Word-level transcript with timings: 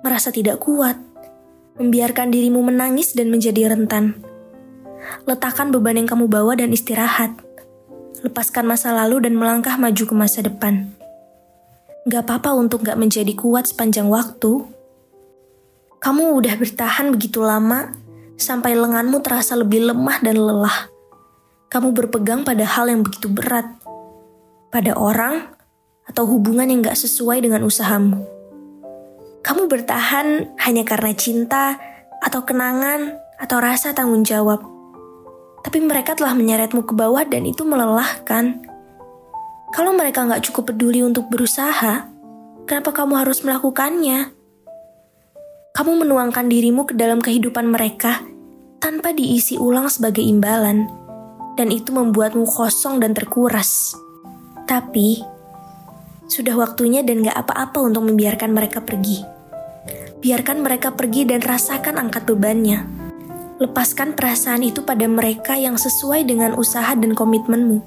merasa 0.00 0.32
tidak 0.32 0.64
kuat, 0.64 0.96
membiarkan 1.76 2.32
dirimu 2.32 2.64
menangis 2.64 3.12
dan 3.12 3.28
menjadi 3.28 3.76
rentan. 3.76 4.16
Letakkan 5.28 5.68
beban 5.68 6.00
yang 6.00 6.08
kamu 6.08 6.30
bawa 6.32 6.56
dan 6.56 6.72
istirahat. 6.72 7.36
Lepaskan 8.24 8.64
masa 8.64 8.94
lalu 8.94 9.28
dan 9.28 9.34
melangkah 9.36 9.76
maju 9.76 10.04
ke 10.06 10.14
masa 10.14 10.40
depan. 10.46 10.94
Gak 12.06 12.26
apa-apa 12.26 12.54
untuk 12.54 12.86
gak 12.86 12.98
menjadi 12.98 13.34
kuat 13.34 13.70
sepanjang 13.70 14.10
waktu. 14.10 14.66
Kamu 16.02 16.34
udah 16.38 16.54
bertahan 16.58 17.14
begitu 17.14 17.42
lama, 17.42 17.94
sampai 18.34 18.74
lenganmu 18.74 19.22
terasa 19.22 19.54
lebih 19.54 19.86
lemah 19.90 20.18
dan 20.18 20.34
lelah. 20.34 20.90
Kamu 21.70 21.94
berpegang 21.94 22.42
pada 22.42 22.66
hal 22.66 22.90
yang 22.90 23.06
begitu 23.06 23.30
berat, 23.30 23.64
pada 24.74 24.98
orang 24.98 25.54
atau 26.06 26.26
hubungan 26.26 26.66
yang 26.66 26.82
gak 26.82 26.98
sesuai 26.98 27.42
dengan 27.42 27.62
usahamu. 27.62 28.41
Kamu 29.42 29.66
bertahan 29.66 30.54
hanya 30.62 30.86
karena 30.86 31.12
cinta 31.18 31.76
atau 32.22 32.46
kenangan 32.46 33.18
atau 33.42 33.58
rasa 33.58 33.90
tanggung 33.90 34.22
jawab. 34.22 34.62
Tapi 35.66 35.82
mereka 35.82 36.14
telah 36.14 36.34
menyeretmu 36.34 36.86
ke 36.86 36.94
bawah 36.94 37.26
dan 37.26 37.42
itu 37.46 37.66
melelahkan. 37.66 38.62
Kalau 39.74 39.92
mereka 39.98 40.26
gak 40.26 40.46
cukup 40.46 40.74
peduli 40.74 41.02
untuk 41.02 41.26
berusaha, 41.26 42.06
kenapa 42.70 42.90
kamu 42.94 43.18
harus 43.18 43.42
melakukannya? 43.42 44.30
Kamu 45.72 46.04
menuangkan 46.06 46.46
dirimu 46.46 46.86
ke 46.86 46.94
dalam 46.94 47.18
kehidupan 47.18 47.66
mereka 47.66 48.22
tanpa 48.78 49.10
diisi 49.10 49.56
ulang 49.56 49.88
sebagai 49.88 50.20
imbalan 50.20 50.86
dan 51.56 51.72
itu 51.72 51.90
membuatmu 51.90 52.44
kosong 52.44 53.00
dan 53.00 53.16
terkuras. 53.16 53.96
Tapi, 54.68 55.31
sudah 56.32 56.56
waktunya 56.56 57.04
dan 57.04 57.20
gak 57.20 57.36
apa-apa 57.36 57.84
untuk 57.84 58.08
membiarkan 58.08 58.56
mereka 58.56 58.80
pergi. 58.80 59.20
Biarkan 60.24 60.64
mereka 60.64 60.96
pergi 60.96 61.28
dan 61.28 61.44
rasakan 61.44 62.00
angkat 62.00 62.24
bebannya. 62.24 62.88
Lepaskan 63.60 64.16
perasaan 64.16 64.64
itu 64.64 64.80
pada 64.80 65.04
mereka 65.04 65.60
yang 65.60 65.76
sesuai 65.76 66.24
dengan 66.24 66.56
usaha 66.56 66.96
dan 66.96 67.12
komitmenmu. 67.12 67.84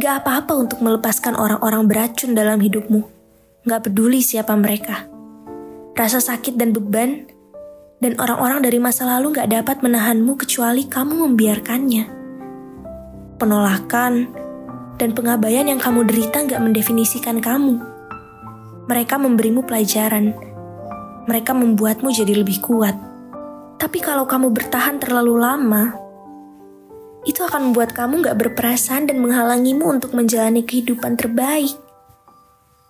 Gak 0.00 0.24
apa-apa 0.24 0.56
untuk 0.56 0.80
melepaskan 0.80 1.36
orang-orang 1.36 1.84
beracun 1.84 2.32
dalam 2.32 2.56
hidupmu. 2.56 3.04
Gak 3.68 3.92
peduli 3.92 4.24
siapa 4.24 4.56
mereka. 4.56 5.04
Rasa 5.92 6.24
sakit 6.24 6.56
dan 6.56 6.72
beban, 6.72 7.28
dan 8.00 8.16
orang-orang 8.16 8.64
dari 8.64 8.80
masa 8.80 9.04
lalu 9.04 9.36
gak 9.36 9.52
dapat 9.52 9.84
menahanmu 9.84 10.40
kecuali 10.40 10.88
kamu 10.88 11.28
membiarkannya 11.28 12.16
penolakan, 13.36 14.32
dan 14.96 15.12
pengabaian 15.12 15.68
yang 15.68 15.80
kamu 15.80 16.08
derita 16.08 16.44
nggak 16.44 16.60
mendefinisikan 16.60 17.40
kamu. 17.40 17.80
Mereka 18.88 19.20
memberimu 19.20 19.64
pelajaran. 19.64 20.32
Mereka 21.26 21.52
membuatmu 21.52 22.12
jadi 22.12 22.40
lebih 22.40 22.64
kuat. 22.64 22.96
Tapi 23.76 23.98
kalau 24.00 24.24
kamu 24.24 24.54
bertahan 24.56 24.96
terlalu 24.96 25.36
lama, 25.36 25.92
itu 27.26 27.42
akan 27.42 27.70
membuat 27.70 27.92
kamu 27.92 28.22
nggak 28.22 28.38
berperasaan 28.38 29.10
dan 29.10 29.18
menghalangimu 29.18 29.84
untuk 29.90 30.14
menjalani 30.14 30.62
kehidupan 30.62 31.18
terbaik. 31.18 31.74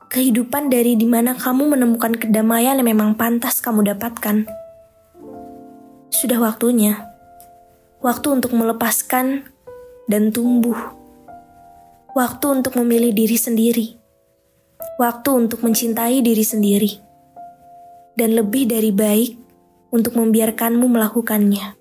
Kehidupan 0.06 0.70
dari 0.70 0.94
di 0.94 1.08
mana 1.08 1.34
kamu 1.34 1.74
menemukan 1.74 2.14
kedamaian 2.14 2.78
yang 2.78 2.86
memang 2.86 3.18
pantas 3.18 3.58
kamu 3.58 3.96
dapatkan. 3.96 4.46
Sudah 6.12 6.38
waktunya. 6.38 7.02
Waktu 8.04 8.38
untuk 8.38 8.54
melepaskan 8.54 9.48
dan 10.06 10.30
tumbuh. 10.30 11.05
Waktu 12.16 12.48
untuk 12.48 12.80
memilih 12.80 13.12
diri 13.12 13.36
sendiri. 13.36 13.92
Waktu 14.96 15.30
untuk 15.36 15.60
mencintai 15.60 16.24
diri 16.24 16.40
sendiri. 16.40 16.96
Dan 18.16 18.32
lebih 18.32 18.72
dari 18.72 18.88
baik 18.88 19.36
untuk 19.92 20.16
membiarkanmu 20.16 20.88
melakukannya. 20.88 21.76